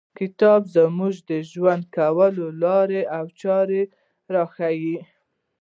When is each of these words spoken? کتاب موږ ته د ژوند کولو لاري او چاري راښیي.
کتاب 0.19 0.61
موږ 0.97 1.15
ته 1.27 1.35
د 1.43 1.47
ژوند 1.51 1.83
کولو 1.97 2.45
لاري 2.63 3.01
او 3.17 3.25
چاري 3.41 3.83
راښیي. 4.33 4.97